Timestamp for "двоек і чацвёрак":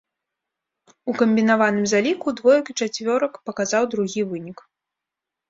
2.41-3.33